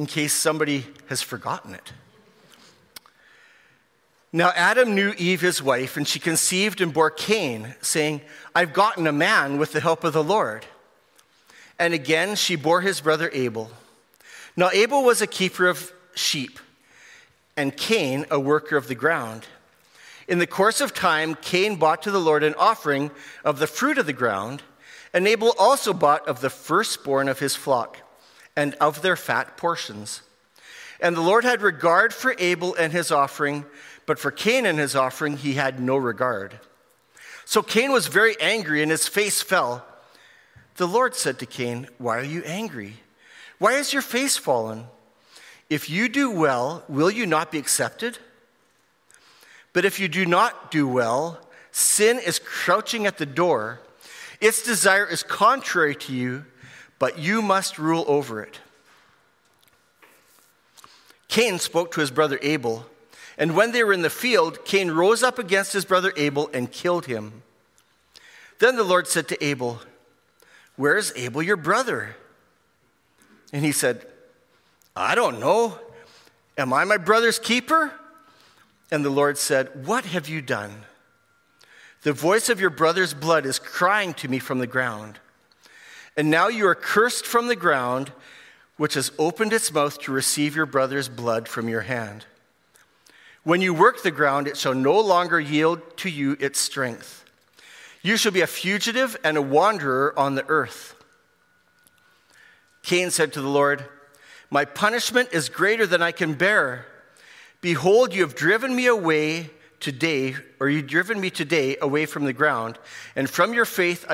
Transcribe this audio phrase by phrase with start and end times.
[0.00, 1.92] in case somebody has forgotten it.
[4.32, 8.22] Now, Adam knew Eve, his wife, and she conceived and bore Cain, saying,
[8.54, 10.64] I've gotten a man with the help of the Lord.
[11.78, 13.70] And again, she bore his brother Abel.
[14.56, 16.58] Now, Abel was a keeper of sheep,
[17.54, 19.48] and Cain a worker of the ground.
[20.26, 23.10] In the course of time, Cain bought to the Lord an offering
[23.44, 24.62] of the fruit of the ground,
[25.12, 27.98] and Abel also bought of the firstborn of his flock
[28.56, 30.22] and of their fat portions.
[31.00, 33.64] And the Lord had regard for Abel and his offering,
[34.06, 36.58] but for Cain and his offering he had no regard.
[37.44, 39.84] So Cain was very angry, and his face fell.
[40.76, 42.94] The Lord said to Cain, Why are you angry?
[43.58, 44.86] Why is your face fallen?
[45.68, 48.18] If you do well, will you not be accepted?
[49.72, 51.38] But if you do not do well,
[51.70, 53.80] sin is crouching at the door.
[54.40, 56.44] Its desire is contrary to you,
[57.00, 58.60] but you must rule over it.
[61.26, 62.86] Cain spoke to his brother Abel,
[63.36, 66.70] and when they were in the field, Cain rose up against his brother Abel and
[66.70, 67.42] killed him.
[68.58, 69.80] Then the Lord said to Abel,
[70.76, 72.16] Where is Abel your brother?
[73.52, 74.06] And he said,
[74.94, 75.78] I don't know.
[76.58, 77.92] Am I my brother's keeper?
[78.90, 80.82] And the Lord said, What have you done?
[82.02, 85.18] The voice of your brother's blood is crying to me from the ground.
[86.16, 88.12] And now you are cursed from the ground,
[88.76, 92.24] which has opened its mouth to receive your brother's blood from your hand.
[93.42, 97.24] When you work the ground, it shall no longer yield to you its strength.
[98.02, 100.94] You shall be a fugitive and a wanderer on the earth.
[102.82, 103.84] Cain said to the Lord,
[104.50, 106.86] My punishment is greater than I can bear.
[107.60, 112.32] Behold, you have driven me away today, or you've driven me today away from the
[112.32, 112.78] ground,
[113.16, 114.04] and from your face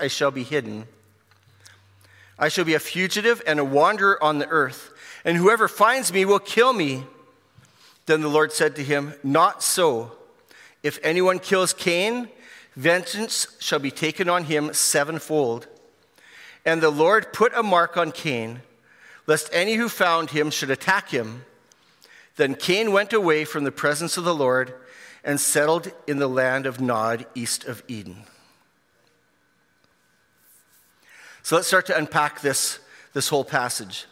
[0.00, 0.86] I shall be hidden.
[2.38, 4.92] I shall be a fugitive and a wanderer on the earth,
[5.24, 7.04] and whoever finds me will kill me.
[8.06, 10.12] Then the Lord said to him, Not so.
[10.82, 12.28] If anyone kills Cain,
[12.76, 15.66] vengeance shall be taken on him sevenfold.
[16.64, 18.60] And the Lord put a mark on Cain,
[19.26, 21.44] lest any who found him should attack him.
[22.36, 24.74] Then Cain went away from the presence of the Lord
[25.24, 28.24] and settled in the land of Nod, east of Eden.
[31.46, 32.80] So let's start to unpack this,
[33.12, 34.06] this whole passage.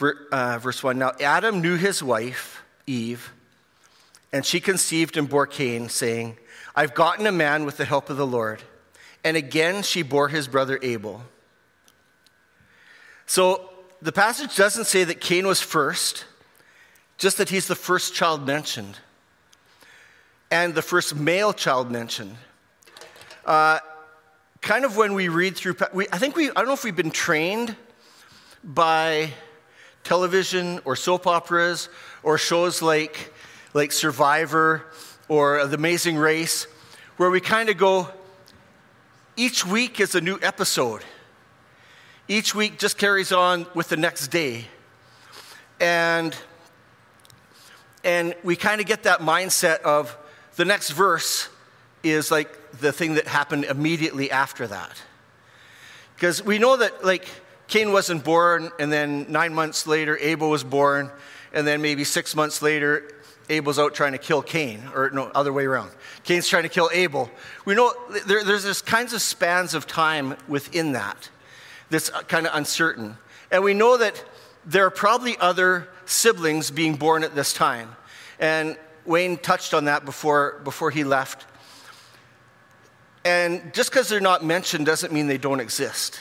[0.00, 3.32] Uh, verse 1 Now Adam knew his wife, Eve,
[4.32, 6.36] and she conceived and bore Cain, saying,
[6.76, 8.62] I've gotten a man with the help of the Lord.
[9.24, 11.22] And again, she bore his brother Abel.
[13.26, 13.68] So
[14.00, 16.24] the passage doesn't say that Cain was first,
[17.16, 19.00] just that he's the first child mentioned
[20.52, 22.36] and the first male child mentioned.
[23.44, 23.80] Uh,
[24.68, 26.94] kind of when we read through, we, I think we, I don't know if we've
[26.94, 27.74] been trained
[28.62, 29.30] by
[30.04, 31.88] television or soap operas
[32.22, 33.32] or shows like,
[33.72, 34.84] like Survivor
[35.26, 36.66] or The Amazing Race,
[37.16, 38.10] where we kind of go,
[39.38, 41.02] each week is a new episode.
[42.28, 44.66] Each week just carries on with the next day.
[45.80, 46.36] And,
[48.04, 50.14] and we kind of get that mindset of
[50.56, 51.48] the next verse
[52.02, 55.02] is like the thing that happened immediately after that.
[56.14, 57.28] Because we know that, like,
[57.68, 61.10] Cain wasn't born, and then nine months later, Abel was born,
[61.52, 63.10] and then maybe six months later,
[63.50, 65.90] Abel's out trying to kill Cain, or no, other way around.
[66.24, 67.30] Cain's trying to kill Abel.
[67.64, 67.92] We know
[68.26, 71.30] there, there's this kinds of spans of time within that
[71.90, 73.16] that's uh, kind of uncertain.
[73.50, 74.22] And we know that
[74.66, 77.96] there are probably other siblings being born at this time.
[78.38, 78.76] And
[79.06, 81.46] Wayne touched on that before, before he left.
[83.24, 86.20] And just because they're not mentioned doesn't mean they don't exist.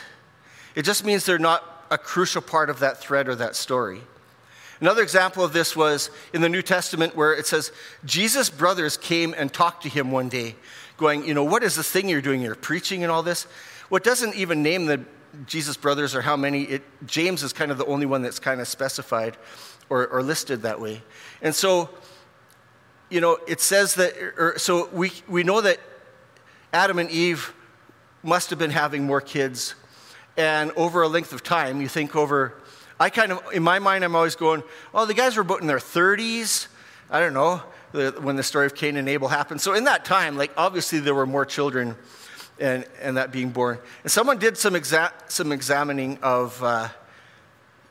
[0.75, 4.01] It just means they're not a crucial part of that thread or that story.
[4.79, 7.71] Another example of this was in the New Testament where it says,
[8.05, 10.55] Jesus' brothers came and talked to him one day,
[10.97, 12.41] going, You know, what is this thing you're doing?
[12.41, 13.43] You're preaching and all this.
[13.89, 15.03] What doesn't even name the
[15.45, 18.61] Jesus' brothers or how many, it, James is kind of the only one that's kind
[18.61, 19.37] of specified
[19.89, 21.01] or, or listed that way.
[21.41, 21.89] And so,
[23.09, 25.79] you know, it says that, or, so we, we know that
[26.73, 27.53] Adam and Eve
[28.23, 29.75] must have been having more kids.
[30.35, 32.53] And over a length of time, you think over
[32.99, 35.67] I kind of, in my mind, I'm always going, oh, the guys were about in
[35.67, 36.67] their 30s.
[37.09, 37.57] I don't know,
[38.19, 39.61] when the story of Cain and Abel happened.
[39.61, 41.95] So in that time, like, obviously there were more children
[42.59, 43.77] and, and that being born.
[44.03, 46.89] And someone did some, exa- some examining of, uh,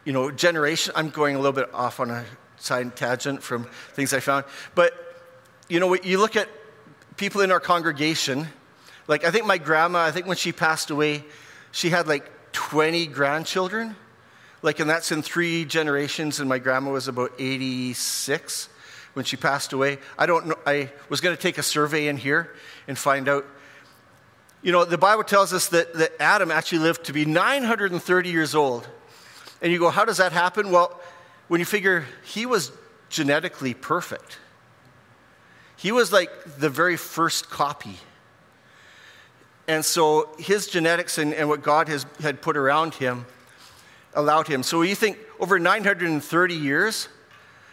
[0.04, 0.92] you know, generation.
[0.96, 2.24] I'm going a little bit off on a
[2.56, 4.44] side tangent from things I found.
[4.74, 4.92] But,
[5.68, 6.48] you know, you look at
[7.16, 8.48] people in our congregation,
[9.08, 11.24] like I think my grandma, I think when she passed away,
[11.72, 13.96] she had like 20 grandchildren.
[14.62, 18.68] Like, and that's in three generations, and my grandma was about 86
[19.12, 19.98] when she passed away.
[20.18, 22.52] I don't know, I was going to take a survey in here
[22.88, 23.46] and find out.
[24.62, 28.54] You know, the Bible tells us that, that Adam actually lived to be 930 years
[28.54, 28.88] old.
[29.62, 30.70] And you go, how does that happen?
[30.70, 30.98] Well,
[31.48, 32.72] when you figure he was
[33.08, 34.38] genetically perfect,
[35.76, 37.98] he was like the very first copy.
[39.68, 43.26] And so his genetics and, and what God has, had put around him
[44.14, 44.62] allowed him.
[44.62, 47.08] So you think over 930 years,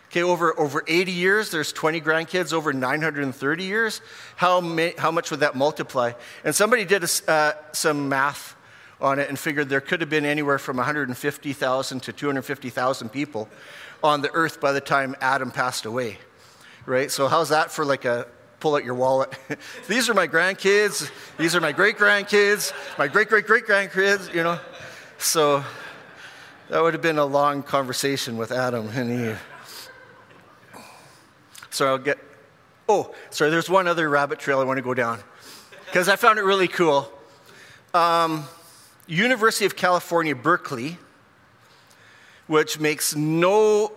[0.09, 4.01] okay, over, over 80 years, there's 20 grandkids, over 930 years,
[4.35, 6.11] how, may, how much would that multiply?
[6.43, 8.55] And somebody did a, uh, some math
[8.99, 13.49] on it and figured there could have been anywhere from 150,000 to 250,000 people
[14.03, 16.17] on the earth by the time Adam passed away,
[16.85, 17.11] right?
[17.11, 18.27] So how's that for like a
[18.63, 19.37] pull out your wallet?
[19.89, 21.11] These are my grandkids.
[21.37, 22.71] These are my great grandkids.
[22.97, 24.33] My great great great grandkids.
[24.33, 24.57] You know,
[25.17, 25.65] so
[26.69, 29.43] that would have been a long conversation with Adam and Eve.
[31.71, 32.19] So I'll get.
[32.87, 33.51] Oh, sorry.
[33.51, 35.19] There's one other rabbit trail I want to go down
[35.87, 37.11] because I found it really cool.
[37.93, 38.45] Um,
[39.07, 40.97] University of California, Berkeley,
[42.47, 43.91] which makes no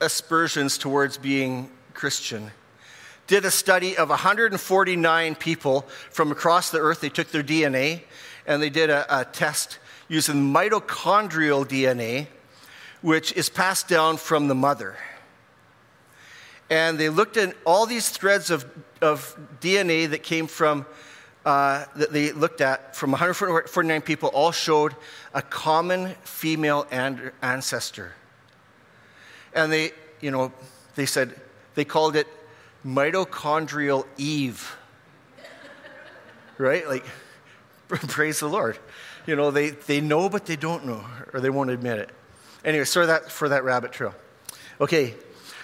[0.00, 2.50] aspersions towards being Christian,
[3.26, 7.00] did a study of 149 people from across the earth.
[7.00, 8.02] They took their DNA
[8.46, 9.78] and they did a, a test
[10.08, 12.28] using mitochondrial DNA,
[13.02, 14.96] which is passed down from the mother.
[16.70, 18.64] And they looked at all these threads of,
[19.00, 20.86] of DNA that came from
[21.44, 24.96] uh, that they looked at from 149 people all showed
[25.32, 28.14] a common female ancestor.
[29.54, 30.52] And they, you know,
[30.96, 31.40] they said,
[31.76, 32.26] they called it
[32.86, 34.76] mitochondrial Eve.
[36.58, 36.86] right?
[36.86, 37.04] Like,
[37.88, 38.78] praise the Lord.
[39.26, 42.10] You know, they, they know, but they don't know, or they won't admit it.
[42.64, 44.14] Anyway, sorry that, for that rabbit trail.
[44.80, 45.14] Okay,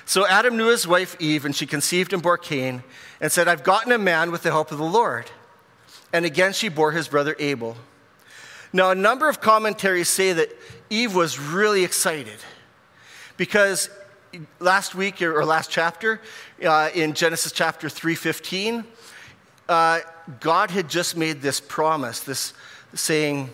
[0.05, 2.83] so Adam knew his wife Eve, and she conceived and bore Cain,
[3.21, 5.31] and said, I've gotten a man with the help of the Lord
[6.13, 7.77] and again she bore his brother Abel.
[8.73, 10.51] Now, a number of commentaries say that
[10.89, 12.39] Eve was really excited
[13.37, 13.91] because
[14.61, 16.21] last week or last chapter
[16.65, 18.85] uh, in Genesis chapter 3:15,
[19.69, 20.01] uh,
[20.41, 22.53] God had just made this promise, this
[22.95, 23.51] saying,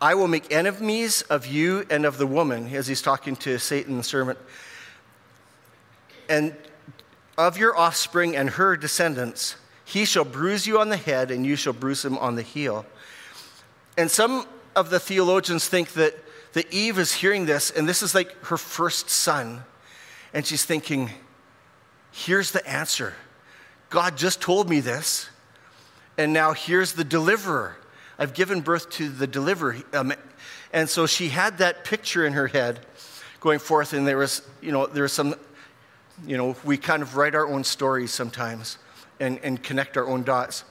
[0.00, 3.96] "I will make enemies of you and of the woman," as he's talking to Satan
[3.96, 4.38] the serpent,
[6.28, 6.54] and
[7.36, 9.56] of your offspring and her descendants.
[9.84, 12.84] He shall bruise you on the head, and you shall bruise him on the heel.
[13.96, 14.46] And some
[14.76, 16.14] of the theologians think that,
[16.52, 19.64] that Eve is hearing this, and this is like her first son.
[20.34, 21.10] And she's thinking,
[22.12, 23.14] here's the answer.
[23.90, 25.28] God just told me this,
[26.16, 27.76] and now here's the deliverer.
[28.18, 29.76] I've given birth to the deliverer.
[29.92, 30.12] Um,
[30.72, 32.80] and so she had that picture in her head
[33.40, 35.34] going forth, and there was, you know, there was some,
[36.26, 38.78] you know, we kind of write our own stories sometimes
[39.20, 40.64] and, and connect our own dots.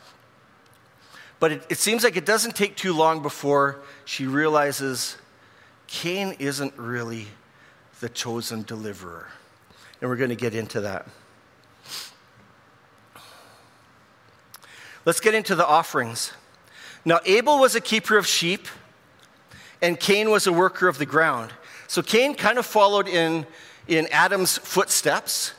[1.40, 5.18] But it, it seems like it doesn't take too long before she realizes
[5.88, 7.28] Cain isn't really
[8.00, 9.30] the chosen deliverer.
[10.02, 11.08] And we're going to get into that.
[15.08, 16.34] Let's get into the offerings.
[17.06, 18.68] Now, Abel was a keeper of sheep,
[19.82, 21.54] and Cain was a worker of the ground.
[21.88, 23.46] So Cain kind of followed in,
[23.88, 25.54] in Adam's footsteps,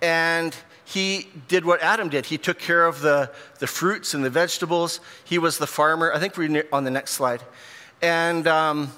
[0.00, 2.24] and he did what Adam did.
[2.24, 5.00] He took care of the, the fruits and the vegetables.
[5.22, 6.10] He was the farmer.
[6.10, 7.42] I think we're on the next slide.
[8.00, 8.90] And, um,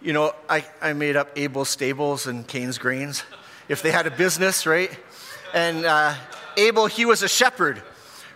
[0.00, 3.22] you know, I, I made up Abel's stables and Cain's grains.
[3.68, 4.98] If they had a business, right?
[5.52, 6.14] And uh,
[6.56, 7.82] Abel, he was a shepherd,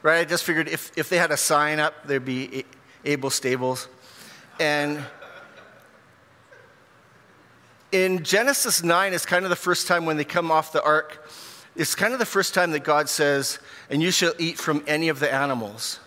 [0.03, 0.19] right?
[0.19, 2.65] I just figured if, if they had a sign up, there'd be
[3.05, 3.89] Abel stables.
[4.61, 5.05] And
[7.93, 11.25] in Genesis 9 it's kind of the first time when they come off the ark
[11.77, 13.59] it's kind of the first time that God says,
[13.91, 16.01] and you shall eat from any of the animals.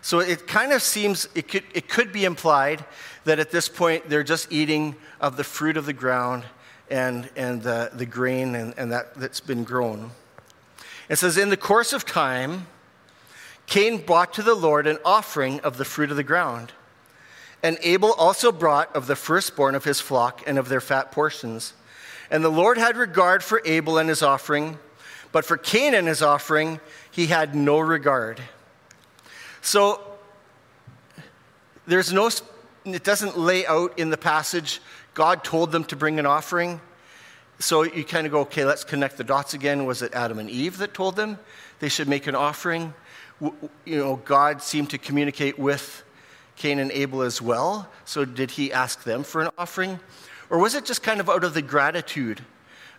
[0.00, 2.84] So it kind of seems, it could, it could be implied
[3.24, 6.42] that at this point they're just eating of the fruit of the ground
[6.90, 10.10] and, and the, the grain and, and that, that's been grown.
[11.12, 12.68] It says, In the course of time,
[13.66, 16.72] Cain brought to the Lord an offering of the fruit of the ground.
[17.62, 21.74] And Abel also brought of the firstborn of his flock and of their fat portions.
[22.30, 24.78] And the Lord had regard for Abel and his offering,
[25.32, 28.40] but for Cain and his offering, he had no regard.
[29.60, 30.00] So
[31.86, 32.30] there's no,
[32.86, 34.80] it doesn't lay out in the passage,
[35.12, 36.80] God told them to bring an offering.
[37.62, 39.86] So you kind of go, okay, let's connect the dots again.
[39.86, 41.38] Was it Adam and Eve that told them
[41.78, 42.92] they should make an offering?
[43.40, 43.52] You
[43.86, 46.02] know, God seemed to communicate with
[46.56, 47.88] Cain and Abel as well.
[48.04, 50.00] So did he ask them for an offering?
[50.50, 52.44] Or was it just kind of out of the gratitude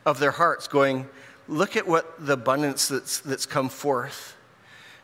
[0.05, 1.09] of their hearts, going,
[1.49, 4.37] look at what the abundance that's, that's come forth,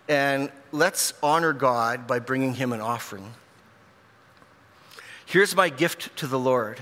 [0.08, 3.34] and let's honor God by bringing him an offering?
[5.26, 6.80] Here's my gift to the Lord.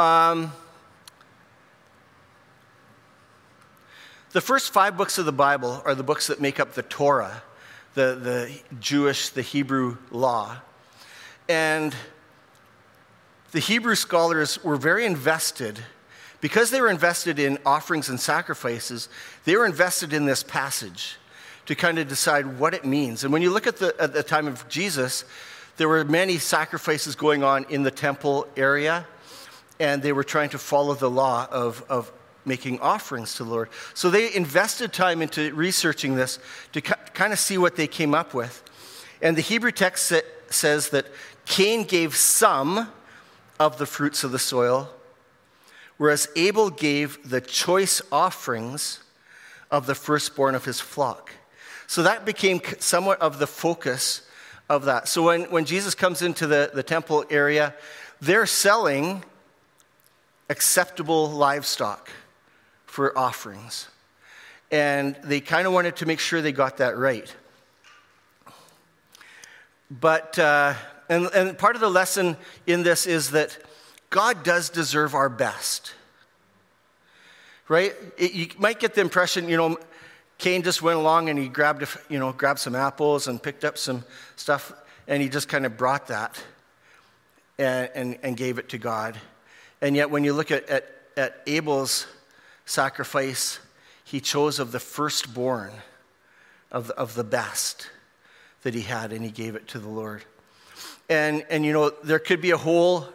[0.00, 0.52] Um,
[4.32, 7.42] the first five books of the Bible are the books that make up the Torah
[7.94, 10.56] the, the Jewish, the Hebrew law.
[11.48, 11.94] And
[13.52, 15.80] the Hebrew scholars were very invested.
[16.40, 19.08] Because they were invested in offerings and sacrifices,
[19.44, 21.16] they were invested in this passage
[21.66, 23.24] to kind of decide what it means.
[23.24, 25.24] And when you look at the, at the time of Jesus,
[25.76, 29.06] there were many sacrifices going on in the temple area,
[29.78, 32.10] and they were trying to follow the law of, of
[32.44, 33.68] making offerings to the Lord.
[33.94, 36.38] So they invested time into researching this
[36.72, 38.62] to kind of see what they came up with.
[39.22, 40.12] And the Hebrew text
[40.48, 41.06] says that
[41.46, 42.88] Cain gave some
[43.58, 44.88] of the fruits of the soil,
[45.98, 49.00] whereas Abel gave the choice offerings
[49.70, 51.32] of the firstborn of his flock.
[51.86, 54.22] So that became somewhat of the focus
[54.68, 55.08] of that.
[55.08, 57.74] So when, when Jesus comes into the, the temple area,
[58.20, 59.24] they're selling
[60.48, 62.10] acceptable livestock
[63.00, 63.88] for offerings.
[64.70, 67.34] And they kind of wanted to make sure they got that right.
[69.90, 70.74] But, uh,
[71.08, 73.56] and, and part of the lesson in this is that
[74.10, 75.94] God does deserve our best.
[77.68, 77.94] Right?
[78.18, 79.78] It, you might get the impression, you know,
[80.36, 83.78] Cain just went along and he grabbed, you know, grabbed some apples and picked up
[83.78, 84.04] some
[84.36, 84.74] stuff,
[85.08, 86.38] and he just kind of brought that
[87.58, 89.18] and, and, and gave it to God.
[89.80, 92.06] And yet, when you look at, at, at Abel's
[92.70, 93.58] sacrifice,
[94.04, 95.72] he chose of the firstborn,
[96.70, 97.90] of, of the best
[98.62, 100.24] that he had, and he gave it to the Lord.
[101.08, 103.08] And, and you know, there could be a whole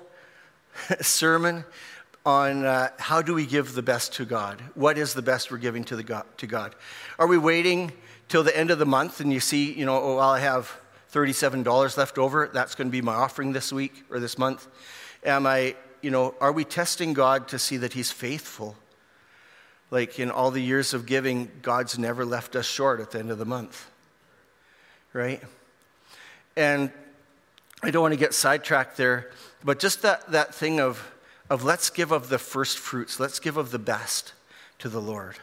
[1.02, 1.64] sermon
[2.26, 4.62] on uh, how do we give the best to God?
[4.74, 6.76] What is the best we're giving to, the God, to God?
[7.18, 7.94] Are we waiting
[8.28, 10.76] till the end of the month and you see, you know, oh, well, I have
[11.14, 12.50] $37 left over.
[12.52, 14.68] That's going to be my offering this week or this month.
[15.24, 18.76] Am I, you know, are we testing God to see that He's faithful?
[19.96, 23.32] Like in all the years of giving, God's never left us short at the end
[23.32, 23.90] of the month.
[25.14, 25.42] Right?
[26.58, 26.92] And
[27.82, 29.32] I don't want to get sidetracked there,
[29.64, 31.10] but just that, that thing of,
[31.50, 34.34] of let's give of the first fruits, let's give of the best
[34.80, 35.38] to the Lord.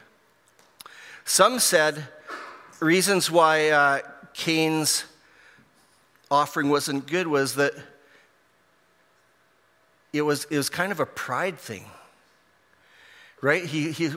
[1.24, 2.04] Some said
[2.78, 4.00] reasons why uh,
[4.34, 5.06] Cain's
[6.30, 7.72] offering wasn't good was that
[10.12, 11.86] it was, it was kind of a pride thing,
[13.40, 13.64] right?
[13.64, 14.10] He, he,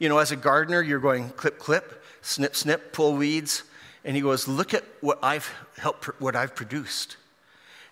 [0.00, 3.62] you know, as a gardener, you're going clip, clip, snip, snip, pull weeds.
[4.04, 7.16] And he goes, Look at what I've helped, what I've produced.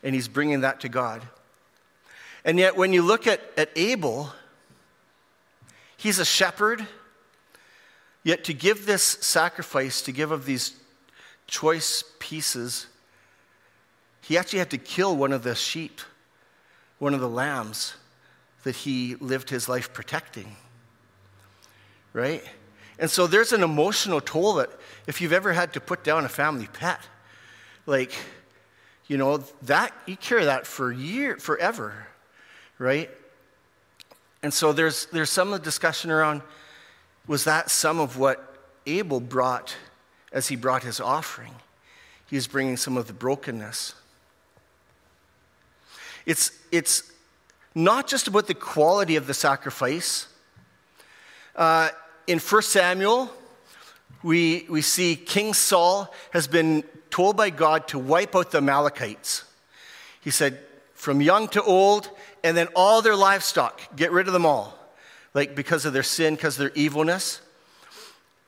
[0.03, 1.23] And he's bringing that to God.
[2.45, 4.33] And yet, when you look at, at Abel,
[5.97, 6.85] he's a shepherd.
[8.25, 10.75] Yet, to give this sacrifice, to give of these
[11.47, 12.87] choice pieces,
[14.23, 16.01] he actually had to kill one of the sheep,
[16.99, 17.95] one of the lambs
[18.63, 20.57] that he lived his life protecting
[22.13, 22.43] right?
[22.99, 24.71] And so there's an emotional toll that
[25.07, 27.01] if you've ever had to put down a family pet,
[27.87, 28.13] like,
[29.07, 32.09] you know, that you carry that for year, forever,
[32.79, 33.11] right?
[34.43, 36.43] And so there's there's some of the discussion around
[37.27, 39.77] was that some of what Abel brought
[40.33, 41.55] as he brought his offering?
[42.27, 43.95] He was bringing some of the brokenness.
[46.27, 47.11] It's, it's
[47.75, 50.27] not just about the quality of the sacrifice,
[51.59, 51.89] uh,
[52.29, 53.31] in 1 Samuel,
[54.23, 59.45] we, we see King Saul has been told by God to wipe out the Amalekites.
[60.21, 60.61] He said,
[60.95, 62.11] from young to old,
[62.45, 64.79] and then all their livestock, get rid of them all,
[65.35, 67.41] like because of their sin, because of their evilness.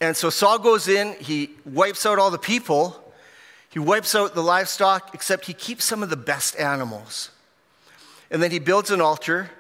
[0.01, 3.13] And so Saul goes in, he wipes out all the people,
[3.71, 7.31] he wipes out the livestock, except he keeps some of the best animals.
[8.31, 9.51] And then he builds an altar,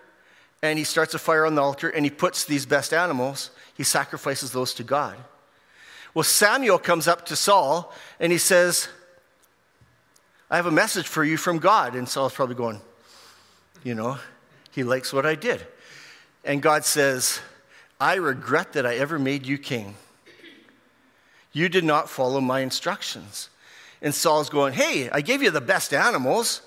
[0.62, 3.83] and he starts a fire on the altar and he puts these best animals, he
[3.83, 5.17] sacrifices those to God.
[6.12, 8.88] Well, Samuel comes up to Saul and he says,
[10.50, 11.95] I have a message for you from God.
[11.95, 12.81] And Saul's probably going,
[13.85, 14.19] You know,
[14.73, 15.64] he likes what I did.
[16.45, 17.40] And God says,
[18.00, 19.95] I regret that I ever made you king.
[21.52, 23.49] You did not follow my instructions.
[24.02, 26.62] And Saul's going, Hey, I gave you the best animals.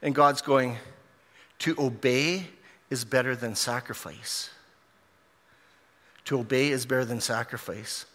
[0.00, 0.78] And God's going,
[1.60, 2.46] To obey
[2.90, 4.50] is better than sacrifice.
[6.26, 8.06] To obey is better than sacrifice.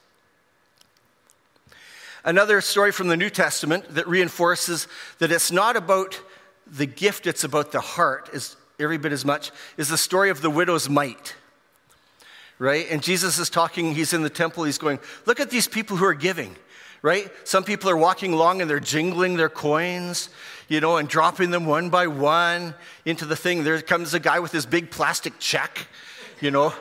[2.26, 4.88] Another story from the New Testament that reinforces
[5.20, 6.20] that it's not about
[6.66, 10.42] the gift, it's about the heart, is every bit as much, is the story of
[10.42, 11.36] the widow's mite.
[12.60, 12.86] Right?
[12.90, 16.06] And Jesus is talking, he's in the temple, he's going, Look at these people who
[16.06, 16.56] are giving
[17.04, 17.30] right?
[17.44, 20.30] Some people are walking along and they're jingling their coins,
[20.70, 22.74] you know, and dropping them one by one
[23.06, 23.64] into the thing.
[23.64, 25.86] There comes a guy with this big plastic check,
[26.40, 26.74] you know,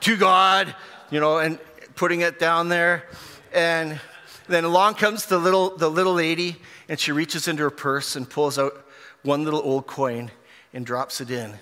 [0.00, 0.74] to God,
[1.10, 1.60] you know, and
[1.94, 3.04] putting it down there.
[3.52, 4.00] And
[4.48, 6.56] then along comes the little, the little lady,
[6.88, 8.72] and she reaches into her purse and pulls out
[9.22, 10.30] one little old coin
[10.72, 11.52] and drops it in.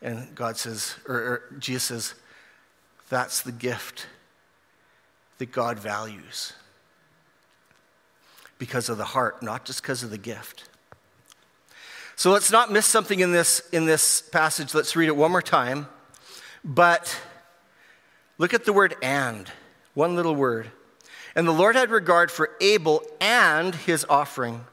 [0.00, 2.14] And God says, or, or Jesus says,
[3.10, 4.06] that's the gift
[5.36, 6.54] that God values
[8.58, 10.68] because of the heart, not just because of the gift.
[12.16, 14.74] So let's not miss something in this, in this passage.
[14.74, 15.86] Let's read it one more time.
[16.64, 17.16] But
[18.38, 19.48] look at the word and,
[19.94, 20.70] one little word.
[21.36, 24.64] And the Lord had regard for Abel and his offering,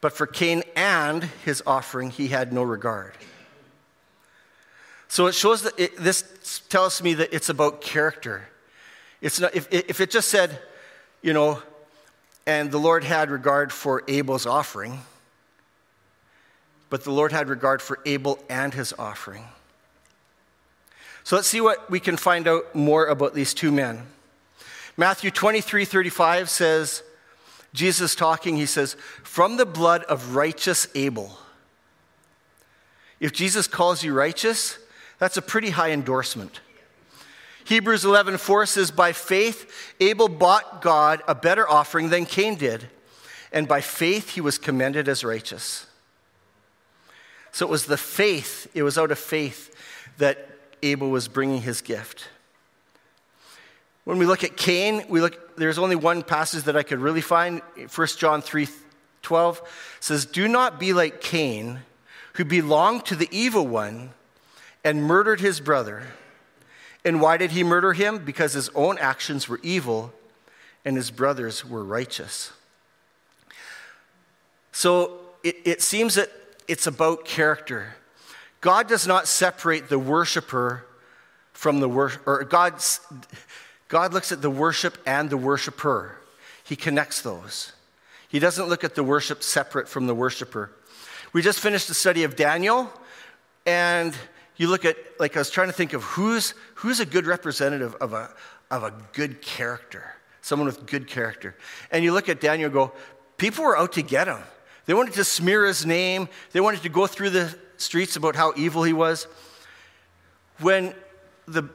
[0.00, 3.14] but for Cain and his offering he had no regard.
[5.06, 8.48] So it shows that it, this tells me that it's about character.
[9.20, 10.58] It's not, if, if it just said,
[11.22, 11.62] you know,
[12.46, 15.00] and the Lord had regard for Abel's offering,
[16.88, 19.44] but the Lord had regard for Abel and his offering.
[21.24, 24.06] So let's see what we can find out more about these two men.
[24.96, 27.02] Matthew 23 35 says,
[27.74, 31.38] Jesus talking, he says, From the blood of righteous Abel.
[33.18, 34.78] If Jesus calls you righteous,
[35.18, 36.60] that's a pretty high endorsement.
[37.66, 42.88] Hebrews 11:4 says by faith Abel bought God a better offering than Cain did
[43.52, 45.86] and by faith he was commended as righteous.
[47.50, 49.74] So it was the faith, it was out of faith
[50.18, 50.48] that
[50.82, 52.28] Abel was bringing his gift.
[54.04, 57.20] When we look at Cain, we look there's only one passage that I could really
[57.20, 57.62] find.
[57.88, 59.60] 1 John 3:12
[59.98, 61.82] says, "Do not be like Cain,
[62.34, 64.12] who belonged to the evil one
[64.84, 66.06] and murdered his brother."
[67.06, 68.24] And why did he murder him?
[68.24, 70.12] Because his own actions were evil
[70.84, 72.52] and his brothers were righteous.
[74.72, 76.30] So it, it seems that
[76.66, 77.94] it's about character.
[78.60, 80.84] God does not separate the worshiper
[81.52, 83.00] from the worship, or God's,
[83.86, 86.16] God looks at the worship and the worshiper.
[86.64, 87.72] He connects those.
[88.28, 90.72] He doesn't look at the worship separate from the worshiper.
[91.32, 92.92] We just finished the study of Daniel,
[93.64, 94.12] and
[94.56, 97.94] you look at, like, I was trying to think of who's, who's a good representative
[97.96, 98.30] of a,
[98.70, 101.56] of a good character, someone with good character.
[101.90, 102.92] And you look at Daniel go,
[103.36, 104.38] people were out to get him.
[104.86, 108.52] They wanted to smear his name, they wanted to go through the streets about how
[108.56, 109.26] evil he was.
[110.60, 110.94] When
[111.46, 111.68] the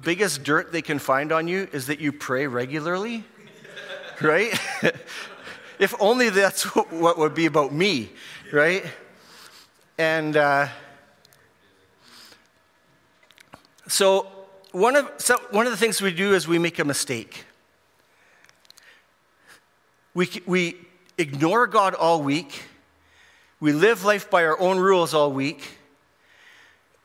[0.00, 3.24] biggest dirt they can find on you is that you pray regularly,
[4.22, 4.58] right?
[5.78, 8.10] if only that's what would be about me,
[8.52, 8.84] right?
[9.98, 10.68] And, uh,
[13.88, 14.26] So
[14.72, 17.44] one of, so one of the things we do is we make a mistake.
[20.14, 20.76] We, we
[21.18, 22.64] ignore God all week.
[23.60, 25.78] We live life by our own rules all week.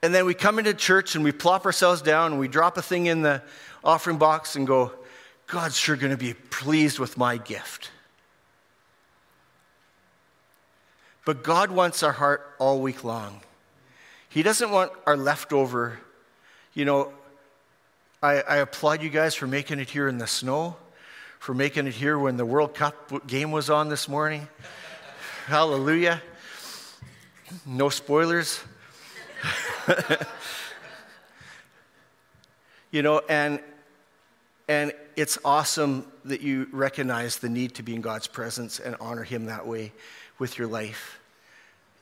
[0.02, 2.82] And then we come into church and we plop ourselves down and we drop a
[2.82, 3.42] thing in the
[3.84, 4.92] offering box and go,
[5.48, 7.92] God's sure going to be pleased with my gift.
[11.26, 13.42] But God wants our heart all week long.
[14.30, 16.00] He doesn't want our leftover
[16.78, 17.12] you know,
[18.22, 20.76] I, I applaud you guys for making it here in the snow,
[21.40, 24.48] for making it here when the World Cup game was on this morning.
[25.48, 26.22] Hallelujah.
[27.66, 28.60] No spoilers.
[32.92, 33.60] you know, and
[34.68, 39.24] and it's awesome that you recognize the need to be in God's presence and honor
[39.24, 39.94] Him that way
[40.38, 41.20] with your life.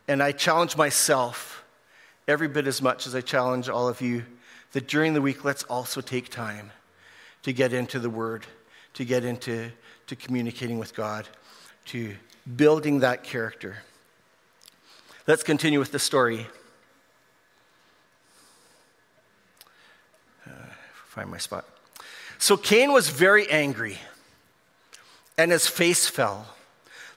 [0.09, 1.63] And I challenge myself
[2.27, 4.25] every bit as much as I challenge all of you
[4.75, 6.69] that during the week, let's also take time
[7.43, 8.45] to get into the Word,
[8.95, 9.71] to get into
[10.07, 11.29] to communicating with God,
[11.85, 12.13] to
[12.57, 13.77] building that character.
[15.27, 16.45] Let's continue with the story.
[20.45, 20.51] Uh,
[21.05, 21.63] find my spot.
[22.37, 23.97] So Cain was very angry,
[25.37, 26.47] and his face fell.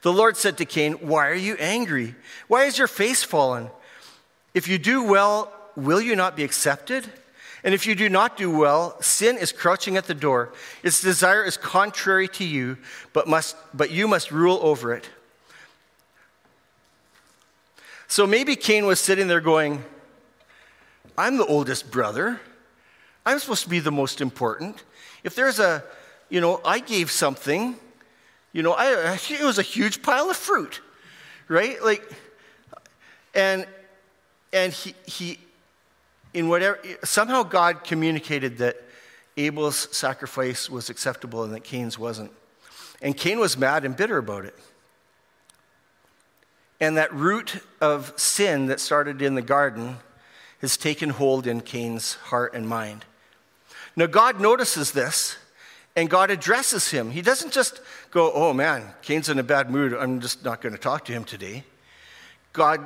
[0.03, 2.15] The Lord said to Cain, Why are you angry?
[2.47, 3.69] Why is your face fallen?
[4.55, 7.05] If you do well, will you not be accepted?
[7.65, 10.53] And if you do not do well, sin is crouching at the door.
[10.83, 12.79] Its desire is contrary to you,
[13.13, 15.09] but, must, but you must rule over it.
[18.07, 19.85] So maybe Cain was sitting there going,
[21.17, 22.41] I'm the oldest brother.
[23.27, 24.83] I'm supposed to be the most important.
[25.25, 25.85] If there's a,
[26.31, 27.77] you know, I gave something,
[28.53, 30.81] you know, I, it was a huge pile of fruit,
[31.49, 31.83] right?
[31.83, 32.03] Like,
[33.35, 33.67] and,
[34.53, 35.39] and he, he,
[36.35, 38.77] in whatever, somehow God communicated that
[39.37, 42.33] Abel's sacrifice was acceptable and that Cain's wasn't.
[43.01, 44.55] And Cain was mad and bitter about it.
[46.81, 49.99] And that root of sin that started in the garden
[50.61, 53.05] has taken hold in Cain's heart and mind.
[53.97, 55.37] Now, God notices this
[55.97, 57.11] and God addresses him.
[57.11, 59.93] He doesn't just go, oh man, Cain's in a bad mood.
[59.93, 61.65] I'm just not going to talk to him today.
[62.53, 62.85] God,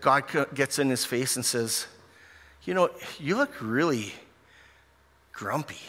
[0.00, 1.86] God gets in his face and says,
[2.64, 4.12] you know, you look really
[5.32, 5.80] grumpy.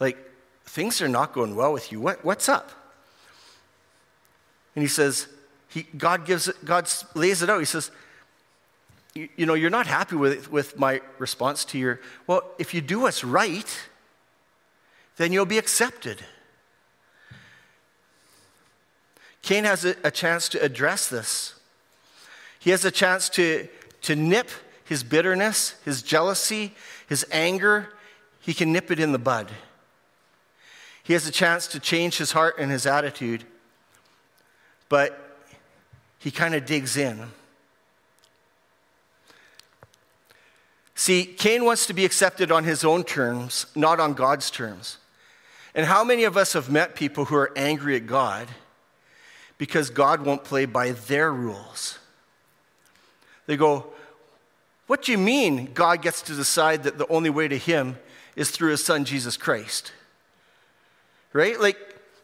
[0.00, 0.18] Like,
[0.64, 2.00] things are not going well with you.
[2.00, 2.70] What, what's up?
[4.74, 5.28] And he says,
[5.68, 7.60] he, God gives it, God lays it out.
[7.60, 7.90] He says,
[9.14, 12.80] you, you know, you're not happy with, with my response to your, well, if you
[12.80, 13.88] do what's right,
[15.16, 16.22] then you'll be accepted.
[19.42, 21.55] Cain has a, a chance to address this.
[22.66, 23.68] He has a chance to,
[24.02, 24.50] to nip
[24.82, 26.74] his bitterness, his jealousy,
[27.08, 27.90] his anger.
[28.40, 29.52] He can nip it in the bud.
[31.04, 33.44] He has a chance to change his heart and his attitude,
[34.88, 35.38] but
[36.18, 37.28] he kind of digs in.
[40.96, 44.98] See, Cain wants to be accepted on his own terms, not on God's terms.
[45.72, 48.48] And how many of us have met people who are angry at God
[49.56, 52.00] because God won't play by their rules?
[53.46, 53.86] They go,
[54.86, 57.96] What do you mean God gets to decide that the only way to Him
[58.34, 59.92] is through His Son, Jesus Christ?
[61.32, 61.58] Right?
[61.58, 61.78] Like,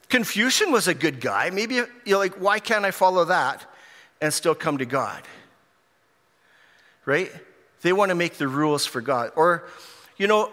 [0.08, 1.50] Confucius was a good guy.
[1.50, 3.64] Maybe you're like, Why can't I follow that
[4.20, 5.22] and still come to God?
[7.04, 7.32] Right?
[7.82, 9.32] They want to make the rules for God.
[9.35, 9.64] Or,
[10.16, 10.52] you know,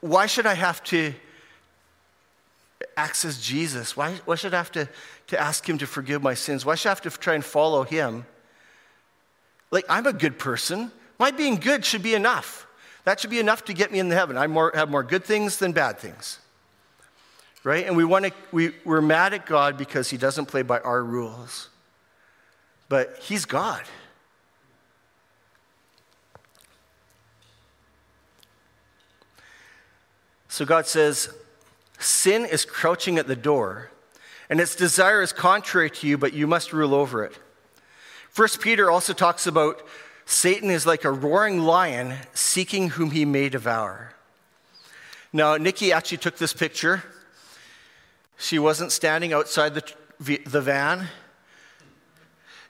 [0.00, 1.12] why should I have to
[2.96, 3.96] access Jesus?
[3.96, 4.88] Why, why should I have to,
[5.28, 6.64] to ask Him to forgive my sins?
[6.64, 8.26] Why should I have to try and follow Him?
[9.70, 10.90] Like, I'm a good person.
[11.18, 12.66] My being good should be enough.
[13.04, 14.36] That should be enough to get me into heaven.
[14.36, 16.38] I more, have more good things than bad things.
[17.64, 17.86] Right?
[17.86, 21.02] And we want to, we, we're mad at God because He doesn't play by our
[21.02, 21.68] rules.
[22.88, 23.82] But He's God.
[30.48, 31.30] So God says,
[31.98, 33.90] Sin is crouching at the door,
[34.48, 37.36] and its desire is contrary to you, but you must rule over it.
[38.30, 39.86] First Peter also talks about
[40.24, 44.12] Satan is like a roaring lion seeking whom he may devour.
[45.32, 47.02] Now, Nikki actually took this picture.
[48.36, 51.08] She wasn't standing outside the, the van.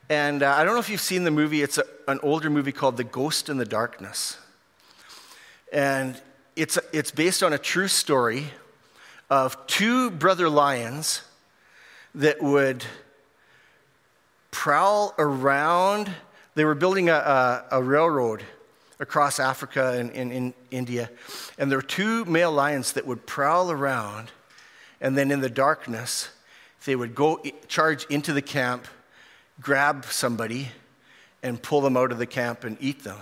[0.09, 2.73] And uh, I don't know if you've seen the movie, it's a, an older movie
[2.73, 4.39] called The Ghost and the Darkness.
[5.73, 6.21] And
[6.57, 8.47] it's, it's based on a true story
[9.29, 11.23] of two brother lions
[12.15, 12.85] that would
[14.51, 16.11] prowl around.
[16.55, 18.43] They were building a, a, a railroad
[19.01, 21.11] across Africa and in India.
[21.59, 24.31] And there were two male lions that would prowl around,
[25.01, 26.31] and then in the darkness,
[26.85, 28.87] they would go charge into the camp,
[29.61, 30.71] grab somebody,
[31.43, 33.19] and pull them out of the camp and eat them.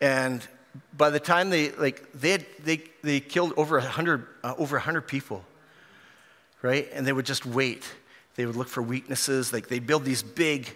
[0.00, 0.46] And
[0.96, 4.76] by the time they like they had, they they killed over a hundred uh, over
[4.76, 5.44] a hundred people,
[6.62, 6.88] right?
[6.92, 7.84] And they would just wait.
[8.36, 9.52] They would look for weaknesses.
[9.52, 10.74] Like they build these big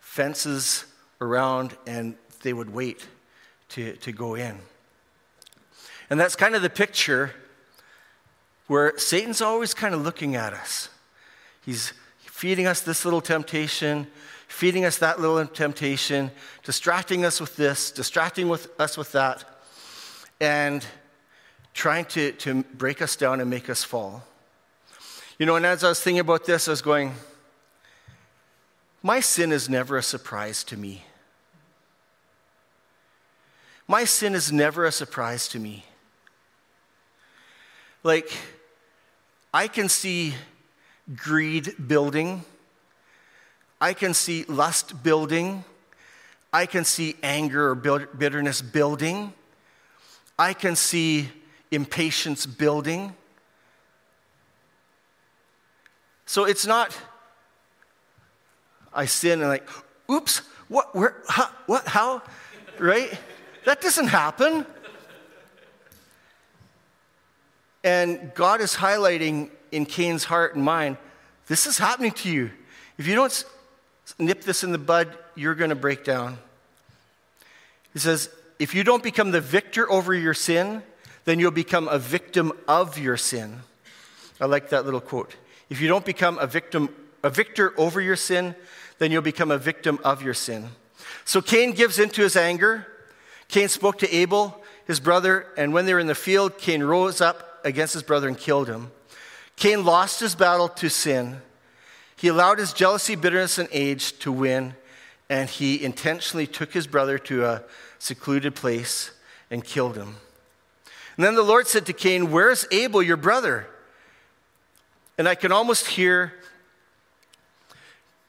[0.00, 0.84] fences
[1.20, 3.06] around, and they would wait
[3.70, 4.58] to to go in.
[6.10, 7.32] And that's kind of the picture
[8.66, 10.88] where Satan's always kind of looking at us.
[11.64, 14.06] He's feeding us this little temptation
[14.52, 16.30] feeding us that little temptation,
[16.62, 19.44] distracting us with this, distracting with us with that,
[20.40, 20.84] and
[21.72, 24.22] trying to, to break us down and make us fall.
[25.38, 27.14] You know, and as I was thinking about this, I was going,
[29.02, 31.04] my sin is never a surprise to me.
[33.88, 35.84] My sin is never a surprise to me.
[38.02, 38.32] Like,
[39.52, 40.34] I can see
[41.16, 42.44] greed building
[43.82, 45.64] I can see lust building.
[46.52, 49.32] I can see anger or bitterness building.
[50.38, 51.28] I can see
[51.72, 53.16] impatience building.
[56.32, 56.98] So it's not,
[58.90, 59.68] I sin and like,
[60.10, 62.22] oops, what, where, how, what, how,
[62.78, 63.12] right?
[63.66, 64.64] That doesn't happen.
[67.84, 70.96] And God is highlighting in Cain's heart and mind
[71.48, 72.50] this is happening to you.
[72.96, 73.44] If you don't
[74.18, 76.38] nip this in the bud, you're going to break down.
[77.92, 80.82] He says, if you don't become the victor over your sin,
[81.26, 83.58] then you'll become a victim of your sin.
[84.40, 85.36] I like that little quote.
[85.72, 88.54] If you don't become a victim, a victor over your sin,
[88.98, 90.68] then you'll become a victim of your sin.
[91.24, 92.86] So Cain gives into his anger.
[93.48, 97.22] Cain spoke to Abel, his brother, and when they were in the field, Cain rose
[97.22, 98.90] up against his brother and killed him.
[99.56, 101.40] Cain lost his battle to sin.
[102.16, 104.74] He allowed his jealousy, bitterness, and age to win,
[105.30, 107.62] and he intentionally took his brother to a
[107.98, 109.12] secluded place
[109.50, 110.16] and killed him.
[111.16, 113.68] And then the Lord said to Cain, Where's Abel, your brother?
[115.18, 116.32] And I can almost hear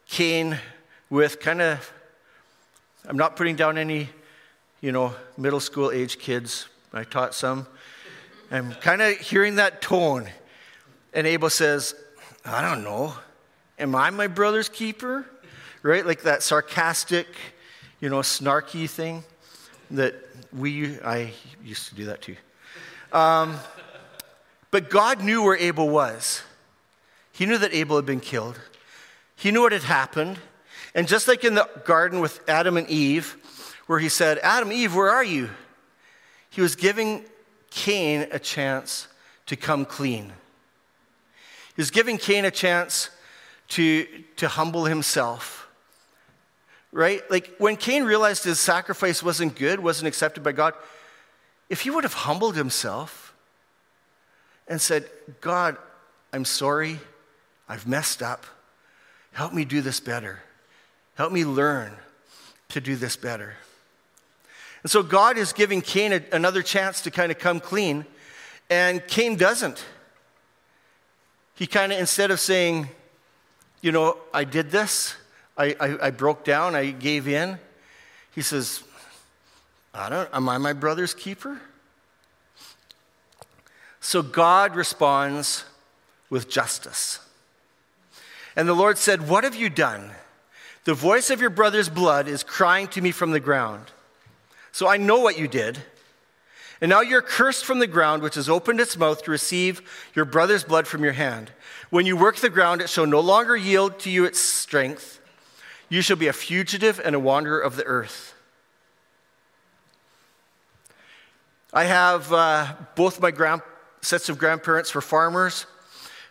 [0.08, 0.60] Cain
[1.10, 1.92] with kind of,
[3.08, 4.10] I'm not putting down any,
[4.82, 6.68] you know, middle school age kids.
[6.94, 7.68] I taught some.
[8.52, 10.30] I'm kind of hearing that tone.
[11.14, 11.96] And Abel says,
[12.46, 13.16] I don't know.
[13.80, 15.26] Am I my brother's keeper?
[15.84, 16.06] Right?
[16.06, 17.28] Like that sarcastic,
[18.02, 19.24] you know, snarky thing
[19.92, 20.16] that
[20.52, 21.32] we, I
[21.64, 22.36] used to do that too.
[23.12, 23.58] Um,
[24.70, 26.42] but God knew where Abel was.
[27.34, 28.60] He knew that Abel had been killed.
[29.36, 30.40] He knew what had happened.
[30.96, 33.36] And just like in the garden with Adam and Eve,
[33.88, 35.50] where he said, Adam, Eve, where are you?
[36.52, 37.26] He was giving
[37.72, 39.08] Cain a chance
[39.48, 40.32] to come clean.
[41.76, 43.10] He was giving Cain a chance
[43.70, 45.68] to, to humble himself.
[46.92, 47.24] Right?
[47.32, 50.76] Like when Cain realized his sacrifice wasn't good, wasn't accepted by God,
[51.68, 53.34] if he would have humbled himself
[54.68, 55.10] and said,
[55.42, 55.78] God,
[56.32, 57.00] I'm sorry,
[57.68, 58.46] I've messed up.
[59.32, 60.40] Help me do this better.
[61.16, 61.92] Help me learn
[62.70, 63.56] to do this better.
[64.84, 68.06] And so God is giving Cain a, another chance to kind of come clean,
[68.70, 69.84] and Cain doesn't.
[71.56, 72.90] He kind of, instead of saying,
[73.82, 75.16] you know, I did this,
[75.58, 77.60] I, I, I broke down, I gave in,
[78.34, 78.84] he says,
[79.94, 81.62] I don't, am I my brother's keeper?
[84.00, 85.64] So God responds
[86.30, 87.20] with justice.
[88.56, 90.12] And the Lord said, What have you done?
[90.86, 93.92] The voice of your brother's blood is crying to me from the ground.
[94.72, 95.80] So I know what you did.
[96.82, 99.82] And now you're cursed from the ground, which has opened its mouth to receive
[100.14, 101.52] your brother's blood from your hand.
[101.90, 105.22] When you work the ground, it shall no longer yield to you its strength.
[105.88, 108.34] You shall be a fugitive and a wanderer of the earth.
[111.72, 113.62] I have uh, both my grand,
[114.02, 115.66] sets of grandparents were farmers,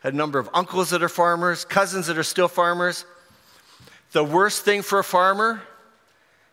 [0.02, 3.04] a number of uncles that are farmers, cousins that are still farmers.
[4.12, 5.62] The worst thing for a farmer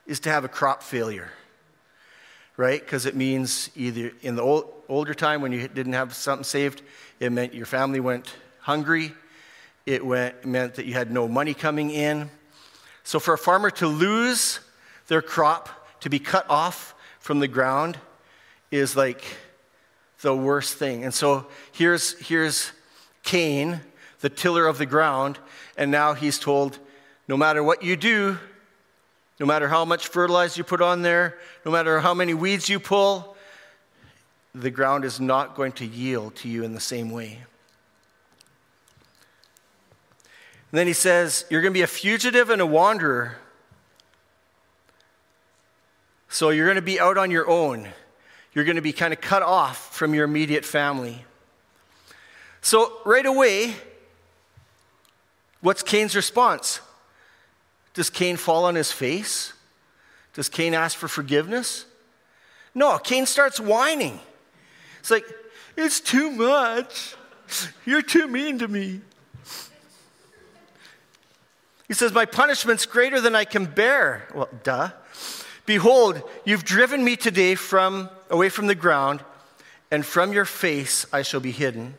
[0.06, 1.32] is to have a crop failure
[2.60, 2.82] right?
[2.82, 6.82] Because it means either in the old, older time when you didn't have something saved,
[7.22, 9.14] it meant your family went hungry.
[9.86, 12.30] It went, meant that you had no money coming in.
[13.06, 14.60] So for a farmer to lose
[15.08, 15.70] their crop,
[16.02, 17.98] to be cut off from the ground,
[18.72, 19.24] is like
[20.20, 21.06] the worst thing.
[21.06, 22.74] And so here's, here's
[23.30, 23.82] Cain,
[24.22, 25.38] the tiller of the ground,
[25.78, 26.80] and now he's told,
[27.28, 28.40] no matter what you do,
[29.40, 32.80] no matter how much fertilizer you put on there, no matter how many weeds you
[32.80, 33.38] pull,
[34.56, 37.38] the ground is not going to yield to you in the same way.
[40.72, 43.38] And then he says, You're going to be a fugitive and a wanderer.
[46.30, 47.90] So you're going to be out on your own.
[48.56, 51.26] You're going to be kind of cut off from your immediate family.
[52.62, 53.76] So, right away,
[55.62, 56.82] what's Cain's response?
[57.94, 59.54] Does Cain fall on his face?
[60.34, 61.86] Does Cain ask for forgiveness?
[62.76, 64.20] No, Cain starts whining.
[65.00, 65.26] It's like,
[65.76, 67.16] it's too much.
[67.86, 69.02] You're too mean to me.
[71.88, 74.28] He says, My punishment's greater than I can bear.
[74.34, 74.92] Well, duh.
[75.66, 79.24] Behold, you've driven me today from away from the ground,
[79.92, 81.96] and from your face I shall be hidden.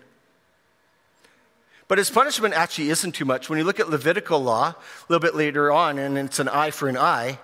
[1.90, 3.50] But his punishment actually isn't too much.
[3.50, 4.76] When you look at Levitical law, a
[5.08, 7.40] little bit later on, and it's an eye for an eye,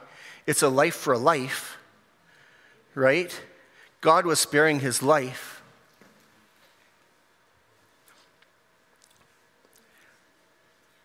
[0.46, 1.76] it's a life for a life,
[2.94, 3.42] right?
[4.00, 5.60] God was sparing his life.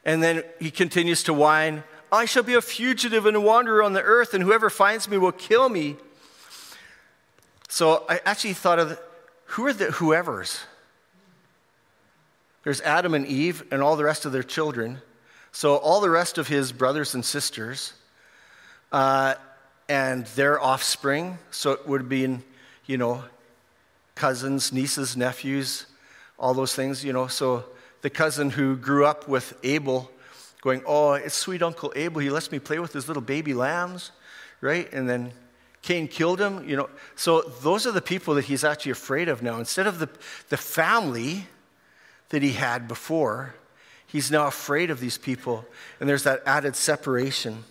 [0.05, 3.93] And then he continues to whine, I shall be a fugitive and a wanderer on
[3.93, 5.95] the earth, and whoever finds me will kill me.
[7.69, 8.99] So I actually thought of
[9.45, 10.59] who are the whoever's?
[12.63, 15.01] There's Adam and Eve and all the rest of their children.
[15.51, 17.93] So, all the rest of his brothers and sisters
[18.91, 19.35] uh,
[19.89, 21.39] and their offspring.
[21.49, 22.43] So, it would have been,
[22.85, 23.23] you know,
[24.15, 25.87] cousins, nieces, nephews,
[26.37, 27.27] all those things, you know.
[27.27, 27.65] So,
[28.01, 30.09] the cousin who grew up with Abel
[30.61, 32.21] going, Oh, it's sweet Uncle Abel.
[32.21, 34.11] He lets me play with his little baby lambs,
[34.61, 34.91] right?
[34.93, 35.33] And then
[35.81, 36.89] Cain killed him, you know.
[37.15, 39.57] So, those are the people that he's actually afraid of now.
[39.57, 40.09] Instead of the,
[40.49, 41.47] the family
[42.31, 43.53] that he had before,
[44.11, 45.65] He's now afraid of these people,
[46.01, 47.63] and there's that added separation.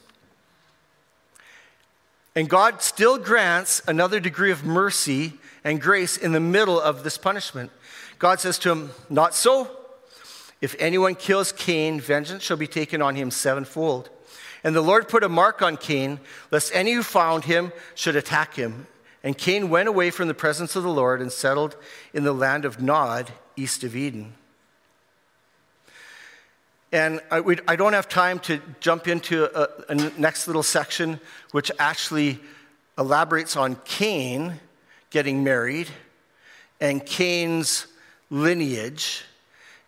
[2.35, 7.19] And God still grants another degree of mercy and grace in the middle of this
[7.19, 7.71] punishment.
[8.19, 9.71] God says to him, Not so.
[10.63, 14.09] If anyone kills Cain, vengeance shall be taken on him sevenfold.
[14.65, 16.21] And the Lord put a mark on Cain,
[16.51, 18.87] lest any who found him should attack him.
[19.23, 21.77] And Cain went away from the presence of the Lord and settled
[22.15, 24.33] in the land of Nod, east of Eden.
[26.93, 31.21] And I, we, I, don't have time to jump into a, a, next little section,
[31.53, 32.41] which actually
[32.99, 34.59] elaborates on Cain
[35.11, 35.89] getting married
[36.81, 37.87] and Cain's
[38.29, 39.23] lineage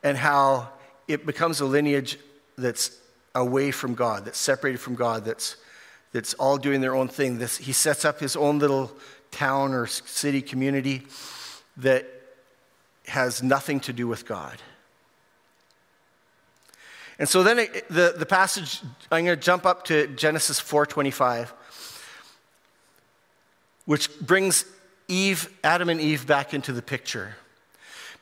[0.04, 0.68] and how
[1.08, 2.18] it becomes a lineage
[2.56, 2.96] that's
[3.34, 5.56] away from God, that's separated from God, that's,
[6.12, 7.38] that's all doing their own thing.
[7.38, 8.92] This, he sets up his own little
[9.32, 11.02] town or city community
[11.78, 12.06] that
[13.06, 14.58] has nothing to do with God.
[17.18, 21.51] And so then it, the, the passage, I'm going to jump up to Genesis 4.25,
[23.85, 24.64] which brings
[25.09, 27.37] Eve, Adam and Eve back into the picture.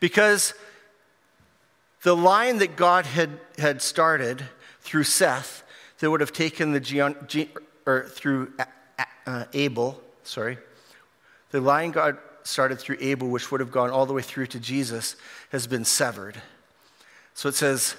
[0.01, 0.55] Because
[2.03, 4.45] the line that God had, had started
[4.81, 5.63] through Seth,
[5.99, 7.49] that would have taken the, geon, ge,
[7.87, 8.53] or through
[9.27, 10.59] uh, Abel, sorry,
[11.51, 14.61] the line God started through Abel, which would have gone all the way through to
[14.61, 15.17] Jesus,
[15.53, 16.41] has been severed.
[17.35, 17.97] So it says,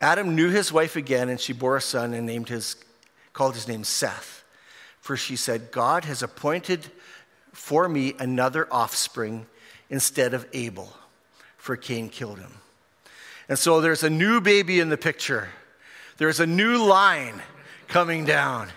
[0.00, 2.76] Adam knew his wife again, and she bore a son and named his,
[3.32, 4.44] called his name Seth.
[5.00, 6.86] For she said, God has appointed
[7.52, 9.46] for me another offspring
[9.90, 10.94] instead of Abel,
[11.58, 12.52] for Cain killed him.
[13.48, 15.48] And so there's a new baby in the picture.
[16.16, 17.42] There's a new line
[17.88, 18.68] coming down.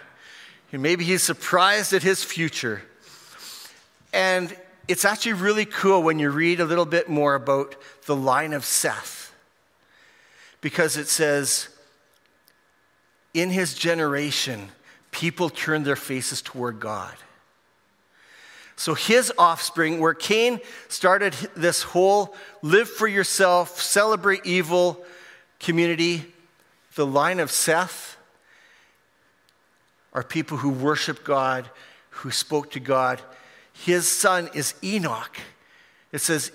[0.71, 2.81] And maybe he's surprised at his future.
[4.11, 4.55] And
[4.87, 7.75] it's actually really cool when you read a little bit more about
[8.07, 9.22] the line of Seth
[10.63, 11.67] because it says,
[13.33, 14.69] in his generation,
[15.11, 17.13] people turned their faces toward God.
[18.77, 25.03] So his offspring, where Cain started this whole live for yourself, celebrate evil
[25.59, 26.33] community,
[26.95, 28.15] the line of Seth
[30.13, 31.69] are people who worship God,
[32.09, 33.21] who spoke to God.
[33.73, 35.37] His son is Enoch.
[36.13, 36.53] It says,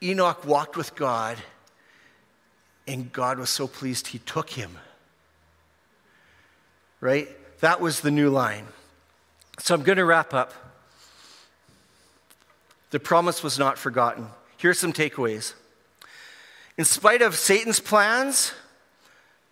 [0.00, 1.36] Enoch walked with God
[2.86, 4.78] and God was so pleased he took him.
[7.00, 7.28] Right?
[7.60, 8.66] That was the new line.
[9.58, 10.52] So I'm going to wrap up.
[12.90, 14.28] The promise was not forgotten.
[14.56, 15.54] Here's some takeaways.
[16.76, 18.52] In spite of Satan's plans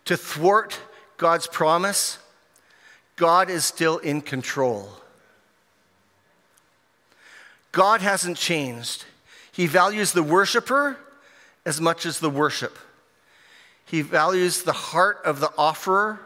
[0.05, 0.79] to thwart
[1.17, 2.19] God's promise,
[3.15, 4.89] God is still in control.
[7.71, 9.05] God hasn't changed.
[9.51, 10.97] He values the worshiper
[11.65, 12.77] as much as the worship.
[13.85, 16.19] He values the heart of the offerer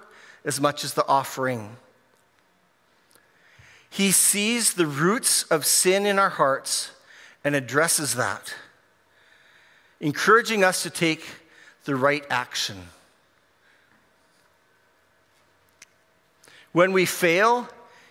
[0.46, 1.76] as much as the offering.
[3.90, 6.92] He sees the roots of sin in our hearts
[7.44, 8.54] and addresses that,
[10.00, 11.26] encouraging us to take
[11.86, 12.78] the right action.
[16.74, 17.70] When we fail,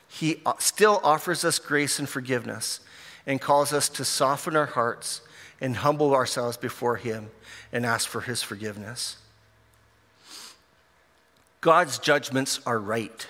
[0.08, 2.80] He still offers us grace and forgiveness
[3.26, 5.20] and calls us to soften our hearts
[5.60, 7.30] and humble ourselves before Him
[7.72, 9.18] and ask for His forgiveness.
[11.60, 13.26] God's judgments are right.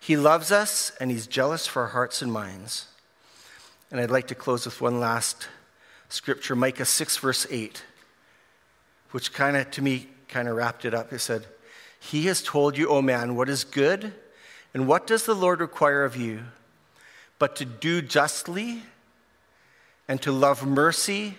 [0.00, 2.86] He loves us and He's jealous for our hearts and minds.
[3.90, 5.48] And I'd like to close with one last
[6.08, 7.82] scripture Micah 6, verse 8,
[9.10, 11.12] which kind of, to me, kind of wrapped it up.
[11.12, 11.46] It said,
[11.98, 14.12] He has told you, O man, what is good,
[14.74, 16.40] and what does the Lord require of you?
[17.38, 18.82] But to do justly,
[20.08, 21.36] and to love mercy,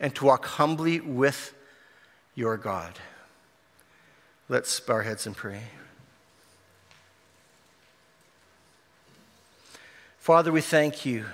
[0.00, 1.54] and to walk humbly with
[2.34, 2.98] your God.
[4.48, 5.62] Let's bow our heads and pray.
[10.18, 11.24] Father, we thank you.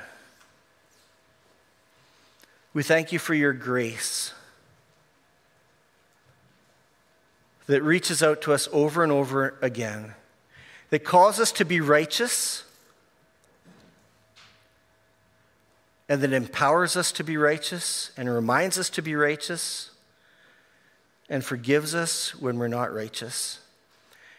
[2.73, 4.33] We thank you for your grace
[7.67, 10.15] that reaches out to us over and over again,
[10.91, 12.65] that calls us to be righteous,
[16.09, 19.91] and that empowers us to be righteous and reminds us to be righteous
[21.29, 23.61] and forgives us when we're not righteous.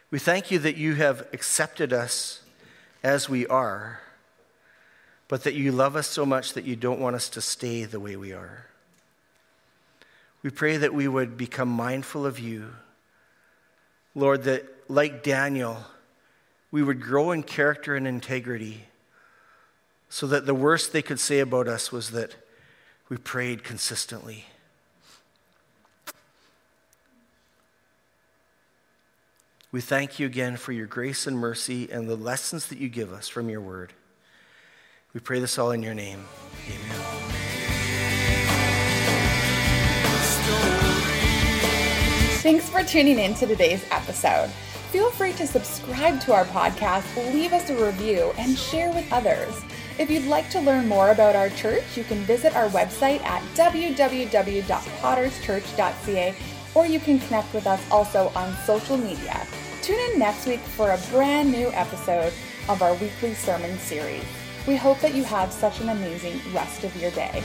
[0.10, 2.42] We thank you that you have accepted us
[3.04, 4.00] as we are,
[5.28, 8.00] but that you love us so much that you don't want us to stay the
[8.00, 8.66] way we are.
[10.42, 12.74] We pray that we would become mindful of you.
[14.16, 15.78] Lord, that like Daniel,
[16.72, 18.86] we would grow in character and integrity
[20.10, 22.36] so that the worst they could say about us was that
[23.08, 24.46] we prayed consistently.
[29.72, 33.14] We thank you again for your grace and mercy and the lessons that you give
[33.14, 33.94] us from your word.
[35.14, 36.26] We pray this all in your name.
[36.68, 37.20] Amen.
[42.42, 44.50] Thanks for tuning in to today's episode.
[44.92, 49.62] Feel free to subscribe to our podcast, leave us a review, and share with others.
[50.00, 53.44] If you'd like to learn more about our church, you can visit our website at
[53.56, 56.36] www.potterschurch.ca
[56.74, 59.46] or you can connect with us also on social media.
[59.82, 62.32] Tune in next week for a brand new episode
[62.70, 64.24] of our weekly sermon series.
[64.66, 67.44] We hope that you have such an amazing rest of your day.